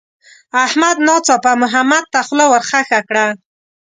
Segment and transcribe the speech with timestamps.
[0.65, 3.25] احمد ناڅاپه محمد ته خوله ورخښه کړه.